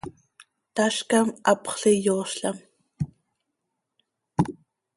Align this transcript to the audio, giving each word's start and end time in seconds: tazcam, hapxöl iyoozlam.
tazcam, 0.75 1.27
hapxöl 1.49 1.95
iyoozlam. 1.99 2.57